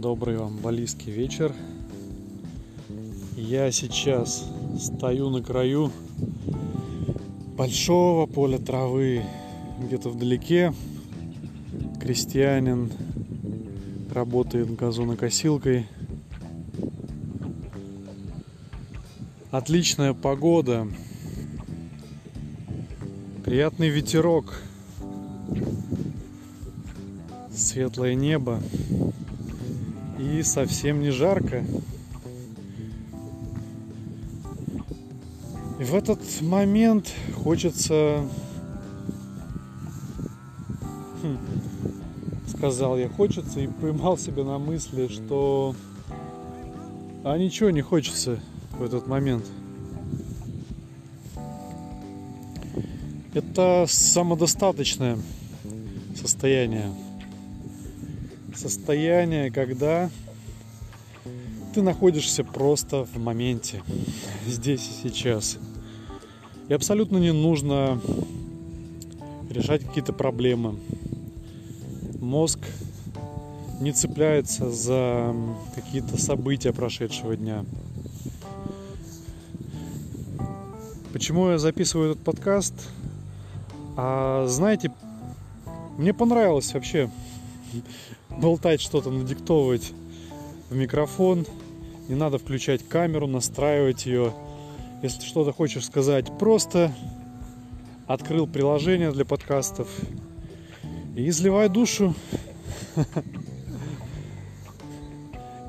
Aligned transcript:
Добрый 0.00 0.38
вам 0.38 0.56
балийский 0.56 1.12
вечер. 1.12 1.52
Я 3.36 3.70
сейчас 3.70 4.46
стою 4.80 5.28
на 5.28 5.42
краю 5.42 5.92
большого 7.54 8.24
поля 8.24 8.56
травы. 8.56 9.22
Где-то 9.78 10.08
вдалеке 10.08 10.72
крестьянин 12.00 12.90
работает 14.10 14.74
газонокосилкой. 14.74 15.86
Отличная 19.50 20.14
погода. 20.14 20.88
Приятный 23.44 23.90
ветерок. 23.90 24.62
Светлое 27.54 28.14
небо. 28.14 28.62
И 30.20 30.42
совсем 30.42 31.00
не 31.00 31.10
жарко. 31.10 31.64
И 35.78 35.82
в 35.82 35.94
этот 35.94 36.20
момент 36.42 37.10
хочется, 37.42 38.28
хм, 41.22 41.38
сказал 42.48 42.98
я, 42.98 43.08
хочется 43.08 43.60
и 43.60 43.66
поймал 43.66 44.18
себя 44.18 44.44
на 44.44 44.58
мысли, 44.58 45.08
что 45.08 45.74
а 47.24 47.38
ничего 47.38 47.70
не 47.70 47.80
хочется 47.80 48.40
в 48.72 48.82
этот 48.82 49.06
момент. 49.06 49.46
Это 53.32 53.86
самодостаточное 53.88 55.18
состояние. 56.14 56.90
Состояние, 58.54 59.50
когда 59.50 60.10
ты 61.74 61.82
находишься 61.82 62.44
просто 62.44 63.04
в 63.04 63.16
моменте, 63.18 63.82
здесь 64.46 64.88
и 64.88 65.08
сейчас. 65.08 65.58
И 66.68 66.74
абсолютно 66.74 67.18
не 67.18 67.32
нужно 67.32 68.00
решать 69.50 69.84
какие-то 69.84 70.12
проблемы. 70.12 70.78
Мозг 72.20 72.60
не 73.80 73.92
цепляется 73.92 74.70
за 74.70 75.34
какие-то 75.74 76.20
события 76.20 76.72
прошедшего 76.72 77.36
дня. 77.36 77.64
Почему 81.12 81.50
я 81.50 81.58
записываю 81.58 82.12
этот 82.12 82.24
подкаст? 82.24 82.74
А, 83.96 84.46
знаете, 84.48 84.92
мне 85.98 86.14
понравилось 86.14 86.72
вообще 86.72 87.10
болтать 88.28 88.80
что-то, 88.80 89.10
надиктовывать 89.10 89.92
в 90.68 90.76
микрофон. 90.76 91.46
Не 92.08 92.14
надо 92.14 92.38
включать 92.38 92.86
камеру, 92.86 93.26
настраивать 93.26 94.06
ее. 94.06 94.32
Если 95.02 95.22
что-то 95.22 95.52
хочешь 95.52 95.86
сказать, 95.86 96.26
просто 96.38 96.92
открыл 98.06 98.46
приложение 98.46 99.12
для 99.12 99.24
подкастов 99.24 99.88
и 101.16 101.28
изливай 101.28 101.68
душу. 101.68 102.14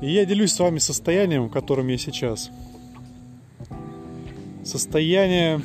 И 0.00 0.10
я 0.10 0.24
делюсь 0.24 0.52
с 0.52 0.58
вами 0.58 0.78
состоянием, 0.78 1.46
в 1.46 1.50
котором 1.50 1.86
я 1.86 1.96
сейчас. 1.96 2.50
Состояние, 4.64 5.62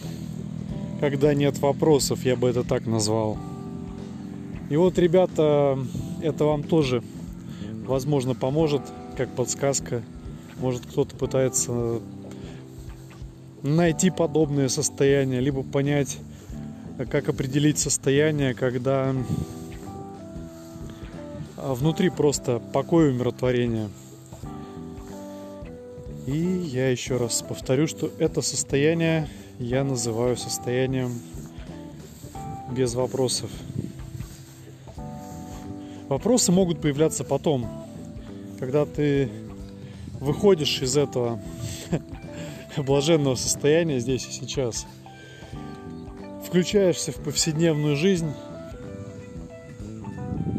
когда 1.00 1.34
нет 1.34 1.58
вопросов, 1.58 2.24
я 2.24 2.36
бы 2.36 2.48
это 2.48 2.64
так 2.64 2.86
назвал. 2.86 3.38
И 4.70 4.76
вот, 4.76 5.00
ребята, 5.00 5.80
это 6.22 6.46
вам 6.46 6.64
тоже, 6.64 7.04
возможно, 7.86 8.36
поможет, 8.36 8.82
как 9.16 9.30
подсказка. 9.30 10.04
Может, 10.60 10.86
кто-то 10.86 11.16
пытается 11.16 12.02
найти 13.64 14.10
подобное 14.10 14.70
состояние, 14.70 15.42
либо 15.42 15.64
понять, 15.64 16.18
как 17.10 17.30
определить 17.30 17.78
состояние, 17.78 18.54
когда 18.54 19.14
внутри 21.58 22.10
просто 22.10 22.60
покой 22.74 23.08
и 23.08 23.12
умиротворение. 23.12 23.90
И 26.26 26.38
я 26.38 26.90
еще 26.90 27.18
раз 27.18 27.44
повторю, 27.48 27.88
что 27.88 28.12
это 28.20 28.42
состояние 28.42 29.30
я 29.60 29.84
называю 29.84 30.38
состоянием 30.38 31.20
без 32.72 32.94
вопросов. 32.94 33.50
Вопросы 36.10 36.52
могут 36.54 36.80
появляться 36.80 37.24
потом, 37.24 37.68
когда 38.60 38.86
ты 38.86 39.30
выходишь 40.20 40.82
из 40.82 40.96
этого 40.96 41.40
блаженного 42.78 43.36
состояния 43.36 44.00
здесь 44.00 44.26
и 44.28 44.32
сейчас. 44.32 44.86
Включаешься 46.46 47.12
в 47.12 47.18
повседневную 47.18 47.98
жизнь, 47.98 48.32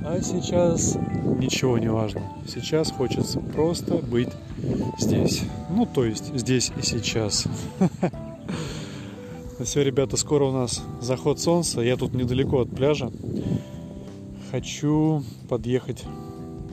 а 0.04 0.20
сейчас 0.20 0.96
ничего 1.38 1.78
не 1.78 1.90
важно. 1.90 2.22
Сейчас 2.46 2.90
хочется 2.90 3.40
просто 3.40 3.96
быть 3.96 4.28
здесь. 4.98 5.42
Ну, 5.70 5.86
то 5.86 6.04
есть 6.04 6.34
здесь 6.34 6.72
и 6.78 6.82
сейчас. 6.82 7.46
Все, 9.64 9.82
ребята, 9.82 10.16
скоро 10.16 10.44
у 10.44 10.52
нас 10.52 10.82
заход 11.00 11.40
солнца. 11.40 11.80
Я 11.80 11.96
тут 11.96 12.14
недалеко 12.14 12.60
от 12.60 12.70
пляжа. 12.70 13.10
Хочу 14.50 15.22
подъехать, 15.48 16.04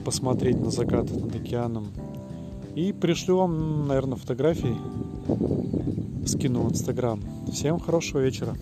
посмотреть 0.04 0.58
на 0.58 0.70
закат 0.70 1.10
над 1.10 1.36
океаном. 1.36 1.88
И 2.74 2.92
пришлю 2.94 3.36
вам, 3.36 3.86
наверное, 3.86 4.16
фотографии. 4.16 4.76
Скину 6.26 6.62
в 6.62 6.72
Инстаграм. 6.72 7.20
Всем 7.52 7.78
хорошего 7.78 8.20
вечера. 8.20 8.54